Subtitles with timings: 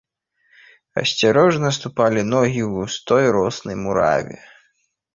[1.01, 4.37] Асцярожна ступалі ногі ў густой роснай мураве.